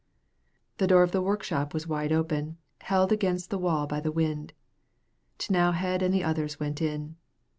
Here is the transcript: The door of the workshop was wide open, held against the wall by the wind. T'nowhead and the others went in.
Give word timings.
The 0.79 0.87
door 0.87 1.03
of 1.03 1.11
the 1.11 1.21
workshop 1.21 1.75
was 1.75 1.85
wide 1.85 2.11
open, 2.11 2.57
held 2.79 3.11
against 3.11 3.51
the 3.51 3.59
wall 3.59 3.85
by 3.85 3.99
the 3.99 4.11
wind. 4.11 4.51
T'nowhead 5.37 6.01
and 6.01 6.11
the 6.11 6.23
others 6.23 6.59
went 6.59 6.81
in. 6.81 7.17